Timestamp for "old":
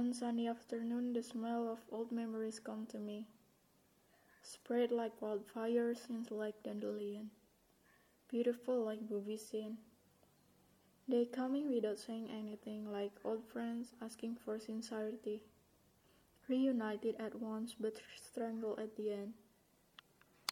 1.92-2.10, 13.26-13.44